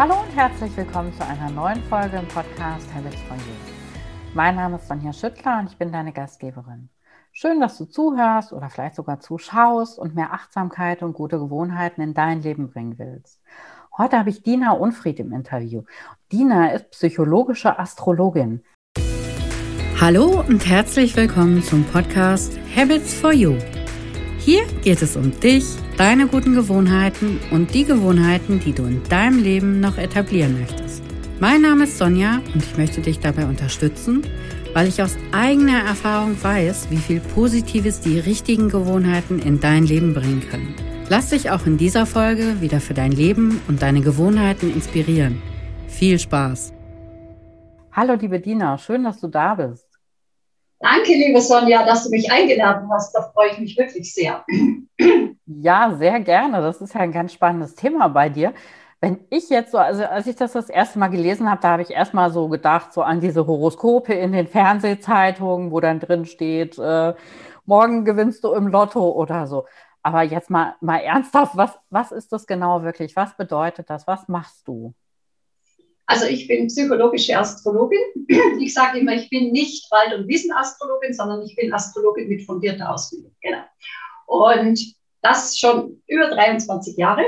[0.00, 4.32] Hallo und herzlich willkommen zu einer neuen Folge im Podcast Habits for You.
[4.32, 6.88] Mein Name ist Sonja Schüttler und ich bin deine Gastgeberin.
[7.32, 12.14] Schön, dass du zuhörst oder vielleicht sogar zuschaust und mehr Achtsamkeit und gute Gewohnheiten in
[12.14, 13.42] dein Leben bringen willst.
[13.98, 15.82] Heute habe ich Dina Unfried im Interview.
[16.32, 18.64] Dina ist psychologische Astrologin.
[20.00, 23.58] Hallo und herzlich willkommen zum Podcast Habits for You.
[24.40, 25.66] Hier geht es um dich,
[25.98, 31.02] deine guten Gewohnheiten und die Gewohnheiten, die du in deinem Leben noch etablieren möchtest.
[31.40, 34.22] Mein Name ist Sonja und ich möchte dich dabei unterstützen,
[34.72, 40.14] weil ich aus eigener Erfahrung weiß, wie viel Positives die richtigen Gewohnheiten in dein Leben
[40.14, 40.74] bringen können.
[41.10, 45.42] Lass dich auch in dieser Folge wieder für dein Leben und deine Gewohnheiten inspirieren.
[45.86, 46.72] Viel Spaß!
[47.92, 49.89] Hallo liebe Dina, schön, dass du da bist.
[50.80, 53.14] Danke, liebe Sonja, dass du mich eingeladen hast.
[53.14, 54.44] Da freue ich mich wirklich sehr.
[55.46, 56.60] Ja, sehr gerne.
[56.62, 58.54] Das ist ja ein ganz spannendes Thema bei dir.
[59.00, 61.82] Wenn ich jetzt so, also als ich das das erste Mal gelesen habe, da habe
[61.82, 66.78] ich erstmal so gedacht, so an diese Horoskope in den Fernsehzeitungen, wo dann drin steht,
[66.78, 67.14] äh,
[67.64, 69.66] morgen gewinnst du im Lotto oder so.
[70.02, 73.16] Aber jetzt mal, mal ernsthaft, was, was ist das genau wirklich?
[73.16, 74.06] Was bedeutet das?
[74.06, 74.94] Was machst du?
[76.10, 78.00] Also ich bin psychologische Astrologin.
[78.58, 82.92] Ich sage immer, ich bin nicht Wald- und Wiesenastrologin, sondern ich bin Astrologin mit fundierter
[82.92, 83.32] Ausbildung.
[83.40, 83.62] Genau.
[84.26, 87.22] Und das schon über 23 Jahre.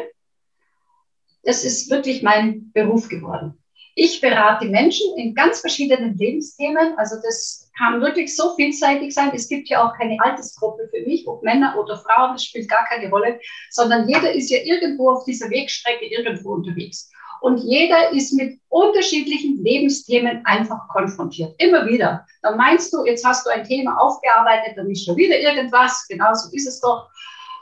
[1.45, 3.55] Das ist wirklich mein Beruf geworden.
[3.95, 6.99] Ich berate Menschen in ganz verschiedenen Lebensthemen.
[6.99, 9.31] Also das kann wirklich so vielseitig sein.
[9.33, 12.85] Es gibt ja auch keine Altersgruppe für mich, ob Männer oder Frauen, das spielt gar
[12.87, 13.39] keine Rolle,
[13.71, 17.13] sondern jeder ist ja irgendwo auf dieser Wegstrecke irgendwo unterwegs.
[17.43, 21.55] Und jeder ist mit unterschiedlichen Lebensthemen einfach konfrontiert.
[21.59, 22.25] Immer wieder.
[22.43, 26.07] Dann meinst du, jetzt hast du ein Thema aufgearbeitet, dann ist schon wieder irgendwas.
[26.09, 27.09] Genauso ist es doch.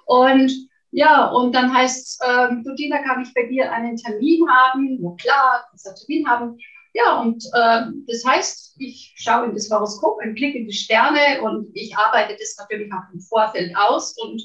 [0.05, 0.53] Und
[0.91, 4.98] ja, und dann heißt es, ähm, du Dina, kann ich bei dir einen Termin haben?
[5.03, 6.58] Ja klar, kannst du einen Termin haben.
[6.92, 11.41] Ja, und äh, das heißt, ich schaue in das Horoskop, ein Blick in die Sterne
[11.42, 14.14] und ich arbeite das natürlich auch im Vorfeld aus.
[14.18, 14.42] Und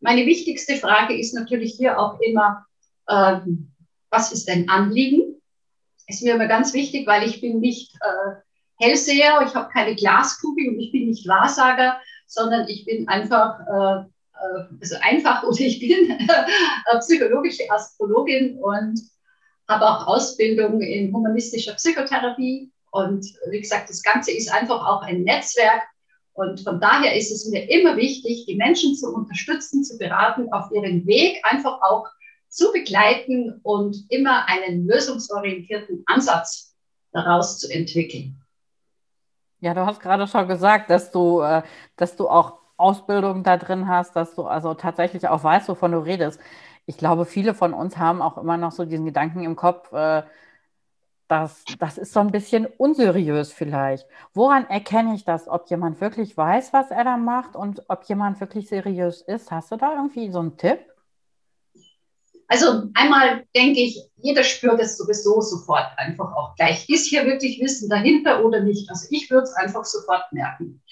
[0.00, 2.66] meine wichtigste Frage ist natürlich hier auch immer,
[3.06, 3.40] äh,
[4.10, 5.40] was ist dein Anliegen?
[6.06, 8.36] Ist mir immer ganz wichtig, weil ich bin nicht äh,
[8.78, 14.04] Hellseher, ich habe keine Glaskugel und ich bin nicht Wahrsager, sondern ich bin einfach äh,
[14.36, 19.00] äh, also einfach oder ich bin äh, psychologische Astrologin und
[19.68, 22.70] habe auch Ausbildung in humanistischer Psychotherapie.
[22.92, 25.82] Und wie gesagt, das Ganze ist einfach auch ein Netzwerk.
[26.34, 30.70] Und von daher ist es mir immer wichtig, die Menschen zu unterstützen, zu beraten, auf
[30.70, 32.06] ihren Weg einfach auch
[32.56, 36.74] zu begleiten und immer einen lösungsorientierten Ansatz
[37.12, 38.40] daraus zu entwickeln.
[39.60, 41.62] Ja, du hast gerade schon gesagt, dass du, äh,
[41.96, 45.98] dass du auch Ausbildung da drin hast, dass du also tatsächlich auch weißt, wovon du
[45.98, 46.40] redest.
[46.86, 50.22] Ich glaube, viele von uns haben auch immer noch so diesen Gedanken im Kopf, äh,
[51.28, 54.06] dass das ist so ein bisschen unseriös vielleicht.
[54.32, 58.40] Woran erkenne ich das, ob jemand wirklich weiß, was er da macht und ob jemand
[58.40, 59.50] wirklich seriös ist?
[59.50, 60.78] Hast du da irgendwie so einen Tipp?
[62.48, 66.88] Also einmal denke ich, jeder spürt es sowieso sofort einfach auch gleich.
[66.88, 68.88] Ist hier wirklich Wissen dahinter oder nicht?
[68.88, 70.82] Also ich würde es einfach sofort merken.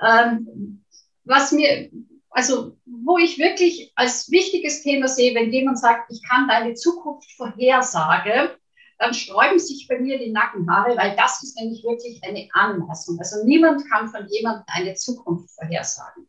[0.00, 0.84] Ähm,
[1.24, 1.90] was mir,
[2.30, 7.30] also wo ich wirklich als wichtiges Thema sehe, wenn jemand sagt, ich kann deine Zukunft
[7.36, 8.50] vorhersagen,
[8.98, 13.18] dann sträuben sich bei mir die Nackenhaare, weil das ist nämlich wirklich eine Anmaßung.
[13.18, 16.28] Also niemand kann von jemandem eine Zukunft vorhersagen.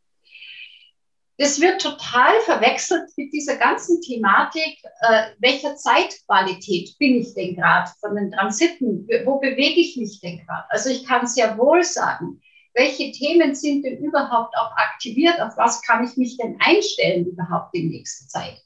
[1.42, 7.90] Das wird total verwechselt mit dieser ganzen Thematik, äh, welcher Zeitqualität bin ich denn gerade
[8.00, 10.66] von den Transiten, wo bewege ich mich denn gerade?
[10.70, 12.40] Also ich kann sehr wohl sagen,
[12.76, 17.74] welche Themen sind denn überhaupt auch aktiviert, auf was kann ich mich denn einstellen überhaupt
[17.74, 18.62] in nächster Zeit?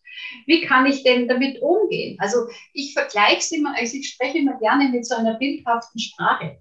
[0.46, 2.18] Wie kann ich denn damit umgehen?
[2.20, 2.40] Also
[2.74, 6.58] ich vergleiche es immer, also ich spreche immer gerne mit so einer bildhaften Sprache.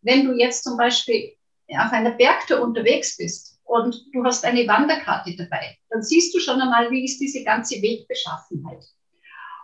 [0.00, 1.32] Wenn du jetzt zum Beispiel
[1.70, 6.60] auf einer Bergtour unterwegs bist und du hast eine Wanderkarte dabei, dann siehst du schon
[6.60, 8.84] einmal, wie ist diese ganze Wegbeschaffenheit.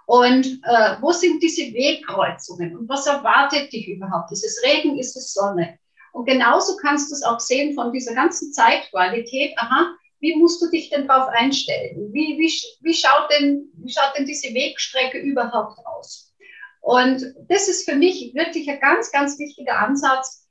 [0.07, 4.33] Und äh, wo sind diese Wegkreuzungen und was erwartet dich überhaupt?
[4.33, 5.79] Ist es Regen, ist es Sonne?
[6.13, 9.57] Und genauso kannst du es auch sehen von dieser ganzen Zeitqualität.
[9.57, 12.13] Aha, wie musst du dich denn darauf einstellen?
[12.13, 12.53] Wie, wie,
[12.83, 16.35] wie, schaut denn, wie schaut denn diese Wegstrecke überhaupt aus?
[16.81, 20.42] Und das ist für mich wirklich ein ganz, ganz wichtiger Ansatz,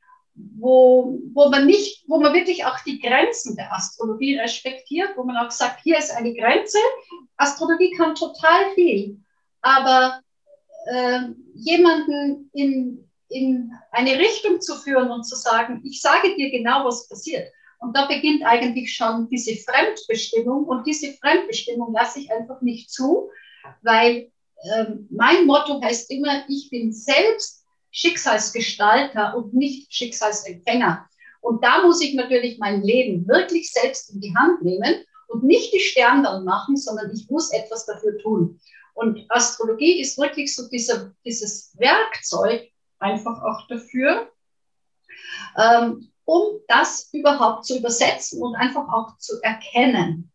[0.58, 5.38] wo, wo man nicht, wo man wirklich auch die Grenzen der Astrologie respektiert, wo man
[5.38, 6.78] auch sagt, hier ist eine Grenze.
[7.38, 9.20] Astrologie kann total viel,
[9.62, 10.22] aber
[10.88, 11.22] äh,
[11.56, 17.08] jemanden in, in eine Richtung zu führen und zu sagen, ich sage dir genau, was
[17.08, 17.48] passiert.
[17.80, 20.66] Und da beginnt eigentlich schon diese Fremdbestimmung.
[20.66, 23.32] Und diese Fremdbestimmung lasse ich einfach nicht zu,
[23.82, 24.32] weil
[24.76, 27.61] ähm, mein Motto heißt immer, ich bin selbst
[27.92, 31.08] Schicksalsgestalter und nicht Schicksalsempfänger.
[31.42, 35.74] Und da muss ich natürlich mein Leben wirklich selbst in die Hand nehmen und nicht
[35.74, 38.60] die Sterne machen, sondern ich muss etwas dafür tun.
[38.94, 44.32] Und Astrologie ist wirklich so dieser, dieses Werkzeug einfach auch dafür,
[45.58, 50.31] ähm, um das überhaupt zu übersetzen und einfach auch zu erkennen.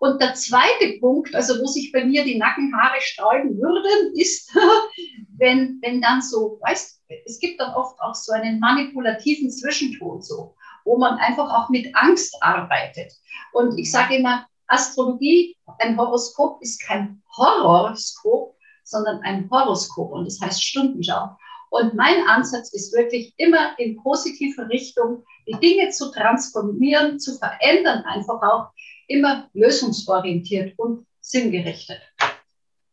[0.00, 4.50] Und der zweite Punkt, also wo sich bei mir die Nackenhaare sträuben würden, ist,
[5.36, 10.54] wenn, wenn dann so, weißt, es gibt dann oft auch so einen manipulativen Zwischenton so,
[10.86, 13.12] wo man einfach auch mit Angst arbeitet.
[13.52, 20.40] Und ich sage immer, Astrologie, ein Horoskop ist kein Horoskop, sondern ein Horoskop und das
[20.40, 21.36] heißt Stundenschau.
[21.68, 28.02] Und mein Ansatz ist wirklich immer in positive Richtung, die Dinge zu transformieren, zu verändern,
[28.04, 28.70] einfach auch
[29.10, 32.00] immer lösungsorientiert und sinngerichtet.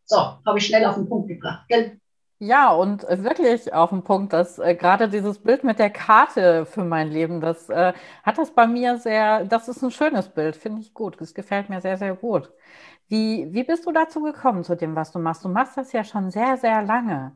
[0.06, 1.66] So, habe ich schnell auf den Punkt gebracht.
[1.68, 2.00] Gell?
[2.40, 6.84] Ja, und wirklich auf den Punkt, dass äh, gerade dieses Bild mit der Karte für
[6.84, 7.94] mein Leben, das äh,
[8.24, 11.20] hat das bei mir sehr, das ist ein schönes Bild, finde ich gut.
[11.20, 12.52] Das gefällt mir sehr, sehr gut.
[13.08, 15.44] Wie, wie bist du dazu gekommen, zu dem, was du machst?
[15.46, 17.36] Du machst das ja schon sehr, sehr lange.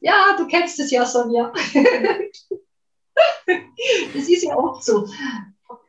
[0.00, 1.52] Ja, du kennst es ja, Sonja.
[4.14, 5.06] das ist ja auch so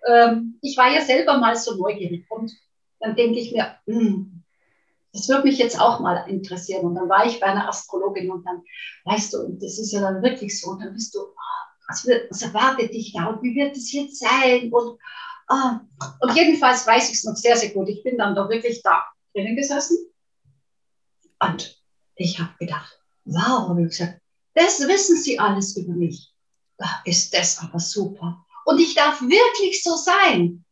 [0.07, 2.51] ähm, ich war ja selber mal so neugierig und
[2.99, 4.43] dann denke ich mir, hm,
[5.13, 6.85] das würde mich jetzt auch mal interessieren.
[6.85, 8.63] Und dann war ich bei einer Astrologin und dann,
[9.05, 12.29] weißt du, das ist ja dann wirklich so, und dann bist du, ah, was, wird,
[12.29, 14.71] was erwartet dich da und wie wird es jetzt sein?
[14.71, 14.99] Und,
[15.47, 15.79] ah,
[16.21, 17.89] und jedenfalls weiß ich es noch sehr, sehr gut.
[17.89, 19.97] Ich bin dann da wirklich da drinnen gesessen
[21.39, 21.81] und
[22.15, 24.19] ich habe gedacht, wow, habe ich gesagt,
[24.53, 26.33] das wissen Sie alles über mich.
[26.77, 30.65] Da ist das aber super und ich darf wirklich so sein.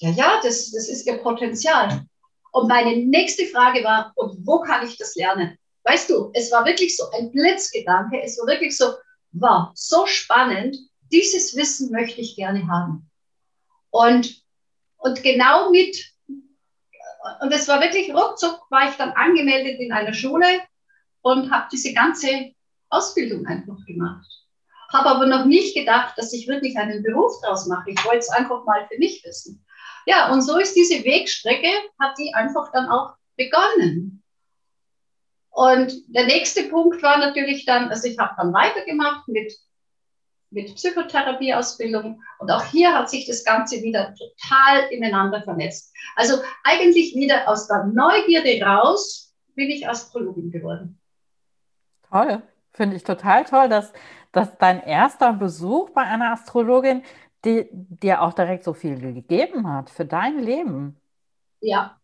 [0.00, 2.04] Ja, ja, das, das ist ihr Potenzial.
[2.52, 5.56] Und meine nächste Frage war, und wo kann ich das lernen?
[5.84, 8.92] Weißt du, es war wirklich so ein Blitzgedanke, es war wirklich so,
[9.32, 10.76] wow, so spannend,
[11.10, 13.10] dieses Wissen möchte ich gerne haben.
[13.88, 14.42] Und,
[14.98, 15.96] und genau mit,
[17.40, 20.60] und es war wirklich ruckzuck, war ich dann angemeldet in einer Schule
[21.22, 22.52] und habe diese ganze
[22.90, 24.43] Ausbildung einfach gemacht
[24.94, 27.90] habe aber noch nicht gedacht, dass ich wirklich einen Beruf daraus mache.
[27.90, 29.64] Ich wollte es einfach mal für mich wissen.
[30.06, 31.68] Ja, und so ist diese Wegstrecke,
[31.98, 34.22] hat die einfach dann auch begonnen.
[35.50, 39.52] Und der nächste Punkt war natürlich dann, also ich habe dann weitergemacht mit,
[40.50, 45.92] mit Psychotherapieausbildung und auch hier hat sich das Ganze wieder total ineinander vernetzt.
[46.16, 51.00] Also eigentlich wieder aus der Neugierde raus bin ich Astrologin geworden.
[52.10, 52.42] Toll,
[52.72, 53.92] finde ich total toll, dass
[54.34, 57.02] dass dein erster Besuch bei einer Astrologin
[57.44, 61.00] die, dir auch direkt so viel gegeben hat für dein Leben.
[61.60, 61.98] Ja.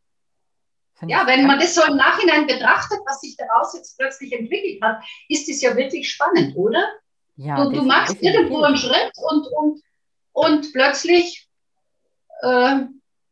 [0.94, 4.82] Find ja, wenn man das so im Nachhinein betrachtet, was sich daraus jetzt plötzlich entwickelt
[4.82, 6.86] hat, ist es ja wirklich spannend, oder?
[7.36, 9.82] Ja, du, du machst irgendwo einen Schritt und, und,
[10.32, 11.48] und plötzlich
[12.42, 12.80] äh,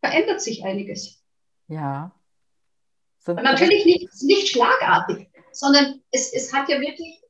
[0.00, 1.22] verändert sich einiges.
[1.68, 2.10] Ja.
[3.18, 7.22] Sind natürlich nicht, nicht schlagartig, sondern es, es hat ja wirklich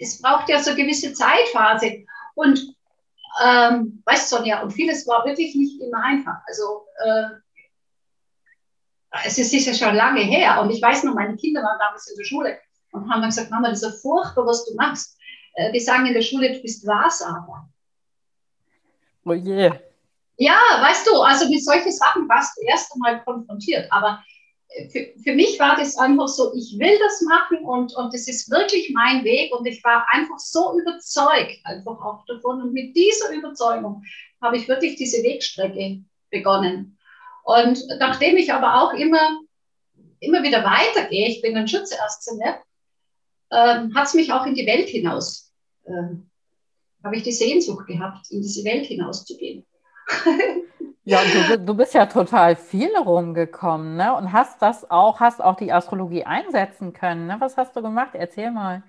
[0.00, 2.04] es braucht ja so eine gewisse Zeitphase.
[2.34, 2.74] Und
[3.44, 6.38] ähm, weißt Sonja, und vieles war wirklich nicht immer einfach.
[6.46, 7.28] Also äh,
[9.24, 12.16] es ist ja schon lange her und ich weiß noch, meine Kinder waren damals in
[12.16, 12.58] der Schule
[12.92, 15.18] und haben dann gesagt, Mama, das ist ja furchtbar, was du machst.
[15.54, 17.68] Äh, die sagen in der Schule, du bist Wahrsager.
[19.24, 19.70] Oh je.
[20.36, 23.90] Ja, weißt du, also mit solchen Sachen warst du erst einmal konfrontiert.
[23.92, 24.22] Aber
[24.90, 28.50] für, für mich war das einfach so, ich will das machen und, und das ist
[28.50, 33.32] wirklich mein Weg und ich war einfach so überzeugt einfach auch davon und mit dieser
[33.32, 34.02] Überzeugung
[34.40, 36.98] habe ich wirklich diese Wegstrecke begonnen.
[37.44, 39.40] Und nachdem ich aber auch immer,
[40.20, 42.58] immer wieder weitergehe, ich bin ein Schütze Aszendent,
[43.50, 45.52] ähm, hat es mich auch in die Welt hinaus,
[45.86, 46.30] ähm,
[47.04, 49.66] habe ich die Sehnsucht gehabt, in diese Welt hinauszugehen.
[51.04, 54.14] Ja, du, du bist ja total viel rumgekommen, ne?
[54.14, 57.26] Und hast das auch, hast auch die Astrologie einsetzen können.
[57.26, 57.36] Ne?
[57.40, 58.10] Was hast du gemacht?
[58.12, 58.84] Erzähl mal.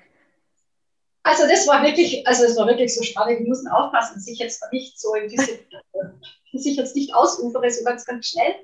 [1.24, 3.39] Also das war wirklich, also es war wirklich so spannend.
[3.39, 5.60] Wir müssen aufpassen, dass ich jetzt nicht so in diese,
[6.53, 8.55] dass ich jetzt nicht ausufere, so ganz, ganz schnell.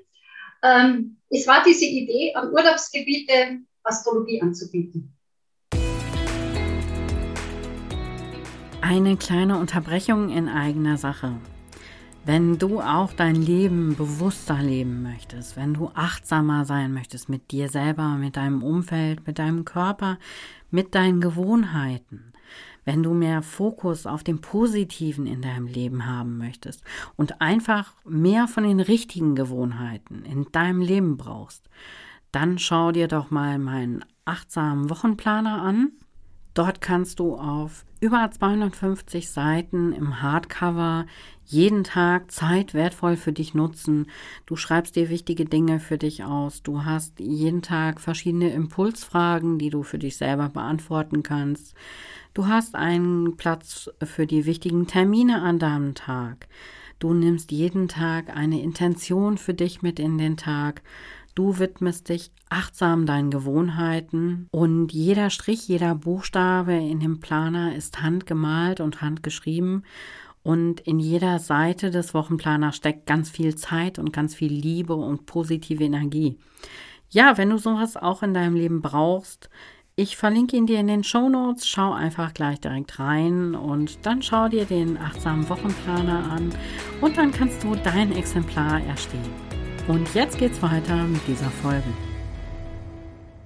[0.62, 5.16] Ähm, es war diese Idee, an Urlaubsgebiete Astrologie anzubieten.
[8.80, 11.40] Eine kleine Unterbrechung in eigener Sache.
[12.26, 17.70] Wenn du auch dein Leben bewusster leben möchtest, wenn du achtsamer sein möchtest mit dir
[17.70, 20.18] selber, mit deinem Umfeld, mit deinem Körper,
[20.70, 22.34] mit deinen Gewohnheiten,
[22.84, 26.84] wenn du mehr Fokus auf dem Positiven in deinem Leben haben möchtest
[27.16, 31.70] und einfach mehr von den richtigen Gewohnheiten in deinem Leben brauchst,
[32.32, 35.92] dann schau dir doch mal meinen achtsamen Wochenplaner an.
[36.52, 41.06] Dort kannst du auf über 250 Seiten im Hardcover
[41.50, 44.06] jeden Tag Zeit wertvoll für dich nutzen.
[44.46, 46.62] Du schreibst dir wichtige Dinge für dich aus.
[46.62, 51.74] Du hast jeden Tag verschiedene Impulsfragen, die du für dich selber beantworten kannst.
[52.34, 56.46] Du hast einen Platz für die wichtigen Termine an deinem Tag.
[57.00, 60.82] Du nimmst jeden Tag eine Intention für dich mit in den Tag.
[61.34, 68.02] Du widmest dich achtsam deinen Gewohnheiten und jeder Strich, jeder Buchstabe in dem Planer ist
[68.02, 69.84] handgemalt und handgeschrieben
[70.42, 75.26] und in jeder Seite des Wochenplaners steckt ganz viel Zeit und ganz viel Liebe und
[75.26, 76.38] positive Energie.
[77.10, 79.50] Ja, wenn du sowas auch in deinem Leben brauchst,
[79.96, 81.68] ich verlinke ihn dir in den Show Notes.
[81.68, 86.54] Schau einfach gleich direkt rein und dann schau dir den achtsamen Wochenplaner an
[87.02, 89.28] und dann kannst du dein Exemplar erstehen.
[89.88, 91.84] Und jetzt geht's weiter mit dieser Folge.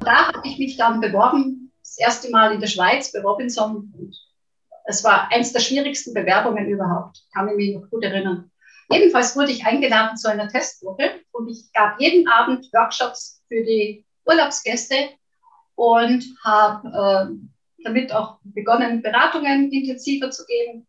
[0.01, 3.93] Da habe ich mich dann beworben, das erste Mal in der Schweiz bei Robinson.
[3.99, 4.15] Und
[4.85, 8.51] es war eins der schwierigsten Bewerbungen überhaupt, kann ich mich noch gut erinnern.
[8.91, 14.05] Jedenfalls wurde ich eingeladen zu einer Testwoche und ich gab jeden Abend Workshops für die
[14.27, 15.11] Urlaubsgäste
[15.75, 20.87] und habe äh, damit auch begonnen, Beratungen intensiver zu geben.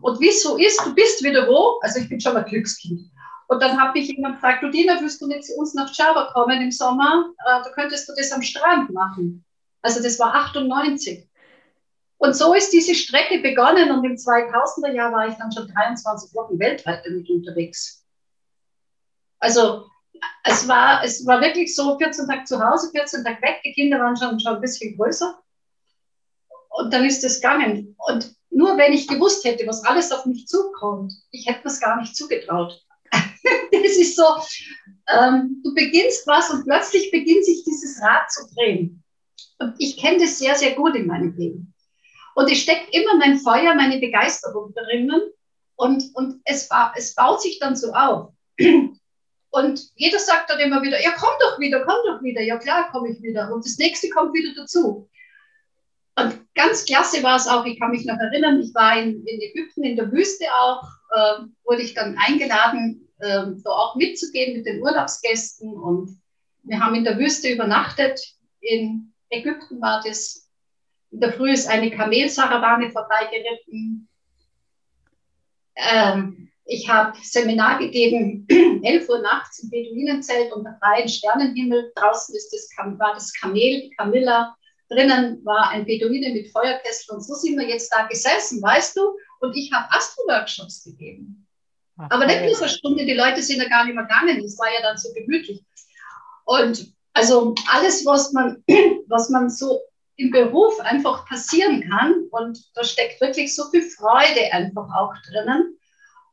[0.00, 1.78] Und wie es so ist, du bist wieder wo?
[1.82, 3.10] Also ich bin schon ein Glückskind.
[3.48, 6.62] Und dann habe ich jemand gefragt, du Dina, willst du zu uns nach Java kommen
[6.62, 7.32] im Sommer?
[7.38, 9.44] Äh, da könntest du das am Strand machen.
[9.82, 11.28] Also das war 98.
[12.22, 16.32] Und so ist diese Strecke begonnen und im 2000er Jahr war ich dann schon 23
[16.36, 18.06] Wochen weltweit damit unterwegs.
[19.40, 19.86] Also
[20.44, 23.98] es war, es war wirklich so 14 Tage zu Hause, 14 Tage weg, die Kinder
[23.98, 25.36] waren schon, schon ein bisschen größer.
[26.68, 27.96] Und dann ist es gegangen.
[28.06, 32.00] Und nur wenn ich gewusst hätte, was alles auf mich zukommt, ich hätte es gar
[32.00, 32.80] nicht zugetraut.
[33.10, 34.26] das ist so,
[35.08, 39.02] ähm, du beginnst was und plötzlich beginnt sich dieses Rad zu drehen.
[39.58, 41.71] Und ich kenne das sehr, sehr gut in meinem Leben.
[42.34, 45.20] Und es steckt immer mein Feuer, meine Begeisterung drinnen.
[45.76, 48.32] Und, und es, es baut sich dann so auf.
[49.54, 52.40] Und jeder sagt dann immer wieder, ja, komm doch wieder, komm doch wieder.
[52.40, 53.52] Ja, klar, komme ich wieder.
[53.52, 55.10] Und das nächste kommt wieder dazu.
[56.16, 59.40] Und ganz klasse war es auch, ich kann mich noch erinnern, ich war in, in
[59.40, 60.82] Ägypten in der Wüste auch,
[61.14, 65.74] äh, wurde ich dann eingeladen, äh, so auch mitzugehen mit den Urlaubsgästen.
[65.74, 66.18] Und
[66.62, 68.20] wir haben in der Wüste übernachtet.
[68.60, 70.41] In Ägypten war das.
[71.12, 74.08] In der Früh ist eine Kamelsarawane vorbeigeritten.
[75.76, 78.46] Ähm, ich habe Seminar gegeben,
[78.82, 81.92] 11 Uhr nachts im Beduinenzelt unter freiem Sternenhimmel.
[81.94, 84.56] Draußen ist das, war das Kamel, Camilla.
[84.88, 87.14] Drinnen war ein Beduine mit Feuerkessel.
[87.14, 89.16] Und so sind wir jetzt da gesessen, weißt du?
[89.40, 91.46] Und ich habe Astro-Workshops gegeben.
[91.98, 94.42] Ach, Aber nicht nur eine Stunde, die Leute sind ja gar nicht mehr gegangen.
[94.42, 95.62] Es war ja dann so gemütlich.
[96.44, 98.62] Und also alles, was man,
[99.08, 99.80] was man so
[100.16, 102.26] im Beruf einfach passieren kann.
[102.30, 105.78] Und da steckt wirklich so viel Freude einfach auch drinnen.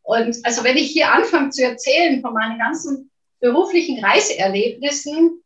[0.04, 5.44] Und also wenn ich hier anfange zu erzählen von meinen ganzen beruflichen Reiseerlebnissen,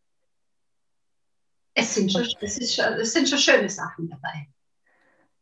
[1.75, 4.47] es sind schon, es schon, es sind schon schöne Sachen dabei.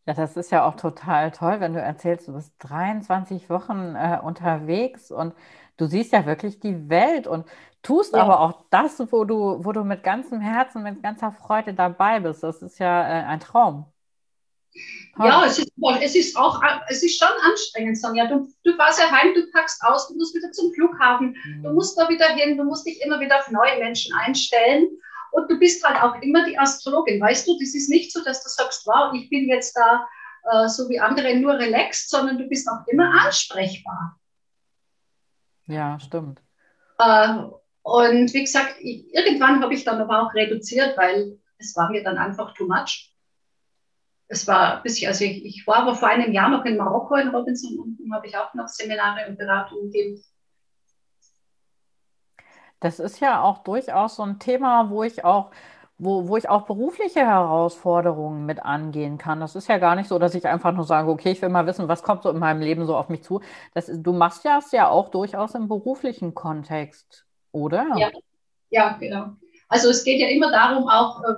[0.08, 4.20] Ja, das ist ja auch total toll, wenn du erzählst, du bist 23 Wochen äh,
[4.22, 5.34] unterwegs und
[5.78, 7.46] du siehst ja wirklich die Welt und
[7.84, 8.24] tust ja.
[8.24, 12.44] aber auch das, wo du, wo du mit ganzem Herzen, mit ganzer Freude dabei bist.
[12.44, 13.86] Das ist ja äh, ein Traum.
[15.18, 15.28] Toll.
[15.28, 18.28] Ja, es ist, es ist auch, es ist schon anstrengend, Sonja.
[18.28, 21.64] Du, du fährst ja heim, du packst aus, du musst wieder zum Flughafen, mhm.
[21.64, 24.88] du musst da wieder hin, du musst dich immer wieder auf neue Menschen einstellen.
[25.32, 27.58] Und du bist halt auch immer die Astrologin, weißt du?
[27.60, 30.08] Das ist nicht so, dass du sagst, wow, ich bin jetzt da
[30.52, 34.20] äh, so wie andere nur relaxed, sondern du bist auch immer ansprechbar.
[35.68, 36.42] Ja, stimmt.
[37.00, 37.44] Äh,
[37.84, 42.04] und wie gesagt, ich, irgendwann habe ich dann aber auch reduziert, weil es war mir
[42.04, 43.16] dann einfach too much.
[44.28, 47.16] Es war ein bisschen, also ich, ich war aber vor einem Jahr noch in Marokko
[47.16, 50.24] in Robinson und habe ich auch noch Seminare und Beratungen gegeben.
[52.82, 55.52] Das ist ja auch durchaus so ein Thema, wo ich auch,
[56.00, 59.40] wo, wo ich auch berufliche Herausforderungen mit angehen kann.
[59.40, 61.68] Das ist ja gar nicht so, dass ich einfach nur sage, okay, ich will mal
[61.68, 63.40] wissen, was kommt so in meinem Leben so auf mich zu.
[63.76, 67.88] Das, du machst ja es ja auch durchaus im beruflichen Kontext, oder?
[67.98, 68.10] Ja,
[68.72, 69.36] ja, genau.
[69.70, 71.36] Also es geht ja immer darum, auch, äh,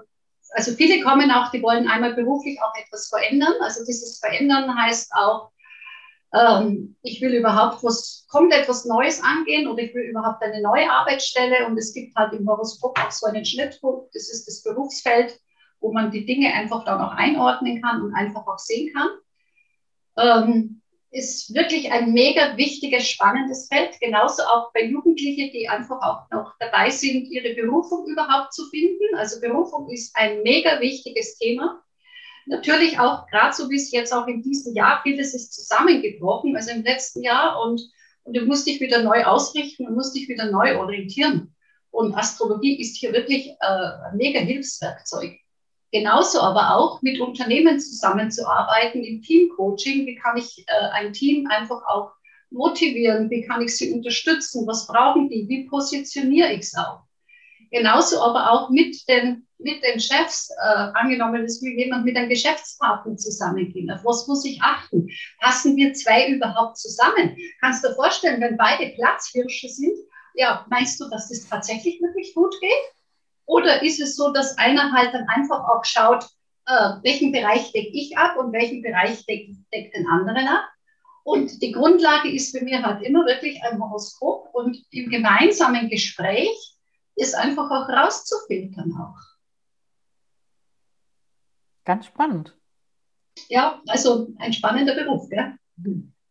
[0.51, 3.53] also viele kommen auch, die wollen einmal beruflich auch etwas verändern.
[3.62, 5.51] Also dieses Verändern heißt auch,
[6.33, 10.89] ähm, ich will überhaupt was, kommt etwas Neues angehen oder ich will überhaupt eine neue
[10.91, 15.39] Arbeitsstelle und es gibt halt im Horoskop auch so einen Schnittpunkt, das ist das Berufsfeld,
[15.79, 19.09] wo man die Dinge einfach dann auch einordnen kann und einfach auch sehen kann.
[20.17, 20.81] Ähm,
[21.13, 23.99] ist wirklich ein mega wichtiges, spannendes Feld.
[23.99, 29.15] Genauso auch bei Jugendlichen, die einfach auch noch dabei sind, ihre Berufung überhaupt zu finden.
[29.15, 31.83] Also Berufung ist ein mega wichtiges Thema.
[32.45, 36.71] Natürlich auch, gerade so wie es jetzt auch in diesem Jahr, vieles ist zusammengebrochen, also
[36.71, 37.81] im letzten Jahr und,
[38.23, 41.55] und du musst dich wieder neu ausrichten und musst dich wieder neu orientieren.
[41.91, 45.38] Und Astrologie ist hier wirklich äh, ein mega Hilfswerkzeug.
[45.91, 50.07] Genauso aber auch mit Unternehmen zusammenzuarbeiten im Teamcoaching.
[50.07, 52.13] Wie kann ich äh, ein Team einfach auch
[52.50, 53.29] motivieren?
[53.29, 54.65] Wie kann ich sie unterstützen?
[54.65, 55.47] Was brauchen die?
[55.47, 57.03] Wie positioniere ich es auch?
[57.74, 62.30] Genauso aber auch mit den, mit den Chefs, äh, angenommen, es will jemand mit einem
[62.30, 63.89] Geschäftspartner zusammengehen.
[63.89, 65.08] Auf was muss ich achten?
[65.39, 67.36] Passen wir zwei überhaupt zusammen?
[67.62, 69.98] Kannst du dir vorstellen, wenn beide Platzhirsche sind,
[70.36, 72.94] ja, meinst du, dass das tatsächlich wirklich gut geht?
[73.48, 76.25] Oder ist es so, dass einer halt dann einfach auch schaut,
[76.68, 80.65] äh, welchen Bereich decke ich ab und welchen Bereich deckt deck den anderen ab?
[81.24, 86.73] Und die Grundlage ist für mich halt immer wirklich ein Horoskop und im gemeinsamen Gespräch
[87.15, 89.20] ist einfach auch rauszufiltern auch.
[91.86, 92.58] Ganz spannend.
[93.50, 95.55] Ja, also ein spannender Beruf, gell?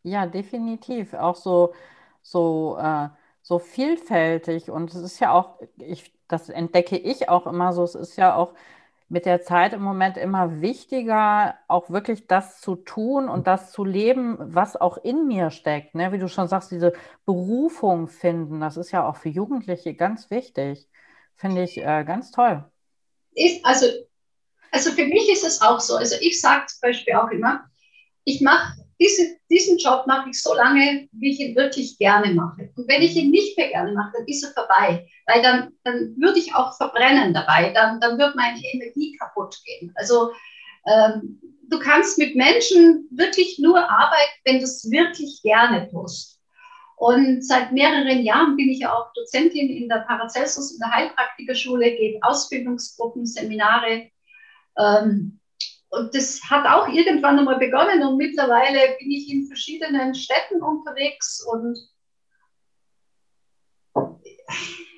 [0.03, 1.15] Ja, definitiv.
[1.15, 1.75] Auch so,
[2.23, 3.09] so, äh,
[3.43, 4.71] so vielfältig.
[4.71, 7.85] Und es ist ja auch, ich das entdecke ich auch immer so.
[7.85, 8.55] Es ist ja auch
[9.12, 13.85] mit der Zeit im Moment immer wichtiger, auch wirklich das zu tun und das zu
[13.85, 15.95] leben, was auch in mir steckt.
[15.95, 16.12] Ne?
[16.12, 16.95] Wie du schon sagst, diese
[17.26, 20.88] Berufung finden, das ist ja auch für Jugendliche ganz wichtig.
[21.37, 22.64] Finde ich äh, ganz toll.
[23.35, 23.85] Ist, also,
[24.71, 25.97] also für mich ist es auch so.
[25.97, 27.69] Also ich sage zum Beispiel auch immer,
[28.25, 32.71] ich mache diese, diesen Job mache ich so lange, wie ich ihn wirklich gerne mache.
[32.76, 35.09] Und wenn ich ihn nicht mehr gerne mache, dann ist er vorbei.
[35.26, 37.73] Weil dann, dann würde ich auch verbrennen dabei.
[37.73, 39.92] Dann, dann wird meine Energie kaputt gehen.
[39.97, 40.30] Also
[40.87, 46.40] ähm, du kannst mit Menschen wirklich nur arbeiten, wenn du es wirklich gerne tust.
[46.97, 51.97] Und seit mehreren Jahren bin ich ja auch Dozentin in der Paracelsus in der Heilpraktikerschule,
[51.97, 54.10] gebe Ausbildungsgruppen, Seminare.
[54.78, 55.41] Ähm,
[55.93, 61.47] und das hat auch irgendwann einmal begonnen und mittlerweile bin ich in verschiedenen Städten unterwegs
[61.52, 61.78] und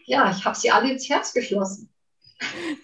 [0.07, 1.93] ja, ich habe sie alle ins Herz geschlossen.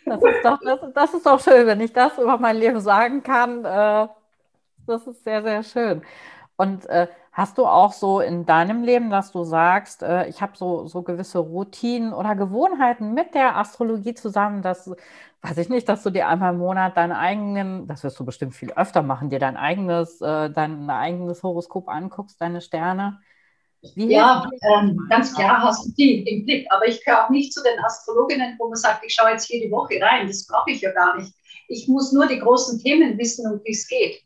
[0.05, 3.23] Das ist doch, das, das ist doch schön, wenn ich das über mein Leben sagen
[3.23, 3.65] kann.
[3.65, 4.09] Äh,
[4.87, 6.03] das ist sehr, sehr schön.
[6.57, 10.57] Und äh, hast du auch so in deinem Leben, dass du sagst, äh, ich habe
[10.57, 14.91] so, so gewisse Routinen oder Gewohnheiten mit der Astrologie zusammen, dass
[15.43, 18.55] weiß ich nicht, dass du dir einmal im Monat deinen eigenen, das wirst du bestimmt
[18.55, 23.21] viel öfter machen, dir dein eigenes, äh, dein eigenes Horoskop anguckst, deine Sterne.
[23.95, 26.67] Wie ja, ähm, ganz klar hast du die im Blick.
[26.71, 29.71] Aber ich gehöre auch nicht zu den Astrologinnen, wo man sagt, ich schaue jetzt jede
[29.71, 30.27] Woche rein.
[30.27, 31.33] Das brauche ich ja gar nicht.
[31.69, 34.21] Ich muss nur die großen Themen wissen, um wie es geht.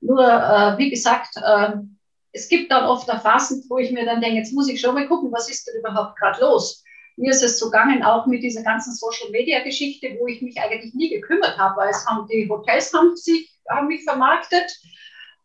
[0.00, 1.72] Nur, äh, wie gesagt, äh,
[2.34, 5.06] es gibt dann oft Phasen, wo ich mir dann denke, jetzt muss ich schon mal
[5.06, 6.82] gucken, was ist denn überhaupt gerade los?
[7.16, 11.10] Mir ist es so gegangen, auch mit dieser ganzen Social-Media-Geschichte, wo ich mich eigentlich nie
[11.10, 14.68] gekümmert habe, weil es haben die Hotels haben sich, haben mich vermarktet,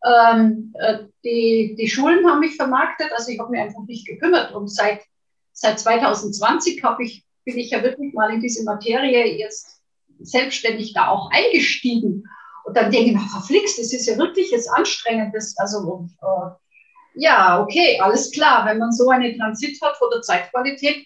[0.03, 4.51] ähm, äh, die, die Schulen haben mich vermarktet, also ich habe mich einfach nicht gekümmert.
[4.55, 5.01] Und seit,
[5.53, 9.79] seit 2020 ich, bin ich ja wirklich mal in diese Materie jetzt
[10.21, 12.23] selbstständig da auch eingestiegen.
[12.63, 15.35] Und dann denke ich verflixt, das ist ja wirklich jetzt anstrengend.
[15.35, 16.49] Das, also, äh,
[17.15, 18.65] ja, okay, alles klar.
[18.65, 21.05] Wenn man so eine Transit hat von der Zeitqualität,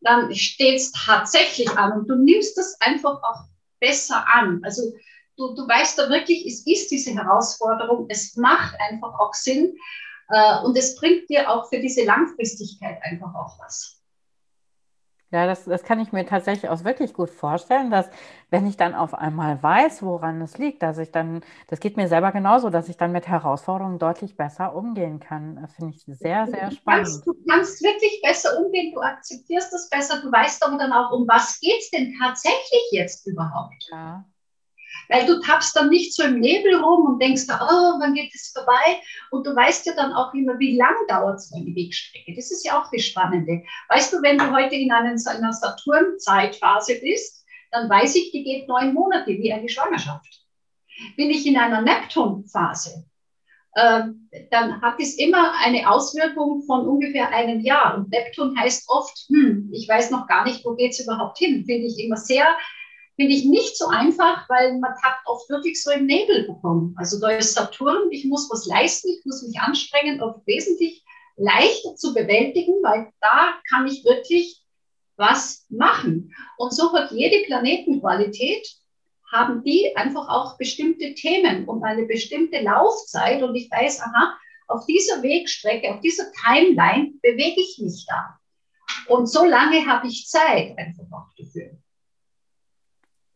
[0.00, 3.44] dann steht es tatsächlich an und du nimmst das einfach auch
[3.80, 4.60] besser an.
[4.62, 4.82] Also
[5.36, 9.76] du, du weißt da wirklich, es ist diese Herausforderung, es macht einfach auch Sinn
[10.30, 13.95] äh, und es bringt dir auch für diese Langfristigkeit einfach auch was.
[15.32, 18.08] Ja, das, das kann ich mir tatsächlich auch wirklich gut vorstellen, dass
[18.50, 22.06] wenn ich dann auf einmal weiß, woran es liegt, dass ich dann, das geht mir
[22.06, 25.66] selber genauso, dass ich dann mit Herausforderungen deutlich besser umgehen kann.
[25.76, 27.24] Finde ich sehr, sehr spannend.
[27.24, 30.92] Du kannst, du kannst wirklich besser umgehen, du akzeptierst das besser, du weißt aber dann
[30.92, 33.74] auch, um was geht es denn tatsächlich jetzt überhaupt?
[33.90, 34.24] Ja.
[35.08, 38.52] Weil du tappst dann nicht so im Nebel rum und denkst, oh, wann geht es
[38.54, 39.00] vorbei?
[39.30, 42.34] Und du weißt ja dann auch immer, wie lang dauert so eine Wegstrecke.
[42.34, 43.62] Das ist ja auch das Spannende.
[43.88, 48.94] Weißt du, wenn du heute in einer, Saturn-Zeitphase bist, dann weiß ich, die geht neun
[48.94, 50.42] Monate, wie eine Schwangerschaft.
[51.16, 53.04] Bin ich in einer Neptun-Phase,
[53.76, 54.04] äh,
[54.50, 57.98] dann hat es immer eine Auswirkung von ungefähr einem Jahr.
[57.98, 61.64] Und Neptun heißt oft, hm, ich weiß noch gar nicht, wo geht es überhaupt hin.
[61.66, 62.46] Finde ich immer sehr
[63.16, 66.94] finde ich nicht so einfach, weil man hat oft wirklich so im Nebel bekommen.
[66.98, 71.02] Also da ist Saturn, ich muss was leisten, ich muss mich anstrengen, oft wesentlich
[71.36, 74.62] leichter zu bewältigen, weil da kann ich wirklich
[75.16, 76.34] was machen.
[76.58, 78.66] Und so hat jede Planetenqualität,
[79.32, 83.42] haben die einfach auch bestimmte Themen und eine bestimmte Laufzeit.
[83.42, 84.36] Und ich weiß, aha,
[84.68, 88.38] auf dieser Wegstrecke, auf dieser Timeline bewege ich mich da.
[89.08, 91.78] Und so lange habe ich Zeit einfach auch dafür.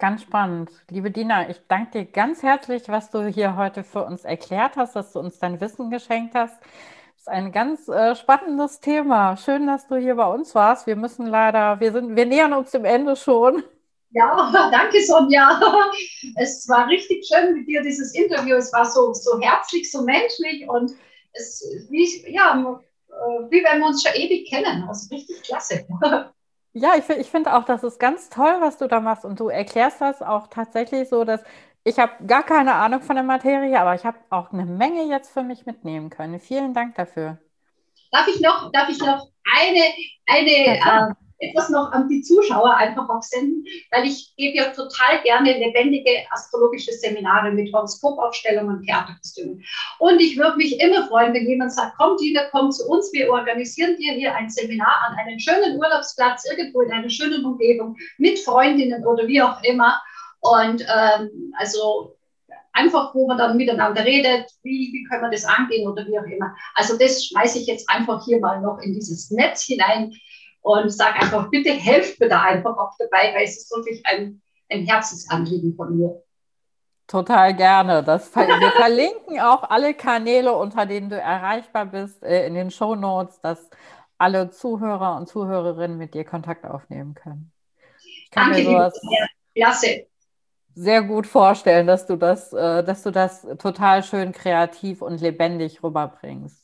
[0.01, 0.71] Ganz spannend.
[0.89, 4.97] Liebe Dina, ich danke dir ganz herzlich, was du hier heute für uns erklärt hast,
[4.97, 6.59] dass du uns dein Wissen geschenkt hast.
[6.59, 9.37] Das ist ein ganz äh, spannendes Thema.
[9.37, 10.87] Schön, dass du hier bei uns warst.
[10.87, 13.63] Wir müssen leider, wir sind, wir nähern uns dem Ende schon.
[14.13, 15.61] Ja, danke Sonja.
[16.37, 18.57] Es war richtig schön mit dir, dieses Interview.
[18.57, 20.93] Es war so, so herzlich, so menschlich und
[21.35, 24.89] es, wie, ja, äh, wie wenn wir uns schon ewig kennen.
[24.89, 25.87] Also richtig klasse.
[26.73, 29.25] Ja, ich, ich finde auch, das ist ganz toll, was du da machst.
[29.25, 31.43] Und du erklärst das auch tatsächlich so, dass
[31.83, 35.33] ich habe gar keine Ahnung von der Materie, aber ich habe auch eine Menge jetzt
[35.33, 36.39] für mich mitnehmen können.
[36.39, 37.39] Vielen Dank dafür.
[38.13, 39.83] Darf ich noch, darf ich noch eine,
[40.27, 45.23] eine ja, etwas noch an die Zuschauer einfach auch senden, weil ich gebe ja total
[45.25, 49.65] gerne lebendige astrologische Seminare mit Horoskopaufstellungen und Theaterkostümen.
[49.99, 53.31] Und ich würde mich immer freuen, wenn jemand sagt, komm, Dina, komm zu uns, wir
[53.31, 58.39] organisieren dir hier ein Seminar an einem schönen Urlaubsplatz, irgendwo in einer schönen Umgebung, mit
[58.39, 60.01] Freundinnen oder wie auch immer.
[60.41, 62.17] Und ähm, also
[62.73, 66.25] einfach, wo man dann miteinander redet, wie, wie können wir das angehen oder wie auch
[66.25, 66.55] immer.
[66.75, 70.13] Also das schmeiße ich jetzt einfach hier mal noch in dieses Netz hinein
[70.63, 74.43] und sage einfach, bitte helft mir da einfach auch dabei, weil es ist wirklich ein,
[74.71, 76.23] ein Herzensanliegen von mir.
[77.07, 78.05] Total gerne.
[78.05, 82.95] Das, wir verlinken auch alle Kanäle, unter denen du erreichbar bist, äh, in den Show
[82.95, 83.69] Notes, dass
[84.19, 87.53] alle Zuhörer und Zuhörerinnen mit dir Kontakt aufnehmen können.
[87.99, 89.01] Ich kann Danke, mir sowas
[89.55, 90.07] Klasse.
[90.75, 95.83] sehr gut vorstellen, dass du das, äh, dass du das total schön kreativ und lebendig
[95.83, 96.60] rüberbringst.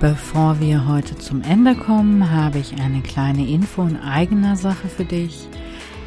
[0.00, 5.04] Bevor wir heute zum Ende kommen, habe ich eine kleine Info in eigener Sache für
[5.04, 5.46] dich.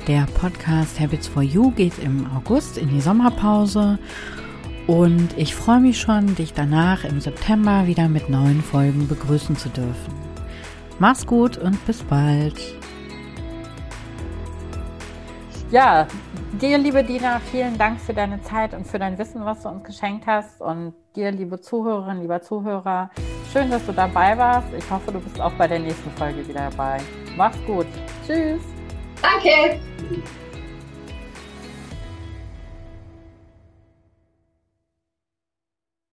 [0.08, 4.00] Der Podcast Habits for You geht im August in die Sommerpause
[4.88, 9.70] und ich freue mich schon, dich danach im September wieder mit neuen Folgen begrüßen zu
[9.70, 10.16] dürfen.
[10.98, 12.60] Mach's gut und bis bald.
[15.70, 16.08] Ja,
[16.60, 19.84] dir, liebe Dina, vielen Dank für deine Zeit und für dein Wissen, was du uns
[19.84, 20.62] geschenkt hast.
[20.62, 23.12] Und dir, liebe Zuhörerinnen, lieber Zuhörer,
[23.54, 24.68] Schön, dass du dabei warst.
[24.76, 26.98] Ich hoffe, du bist auch bei der nächsten Folge wieder dabei.
[27.38, 27.86] Mach's gut.
[28.26, 28.60] Tschüss.
[29.22, 29.80] Danke.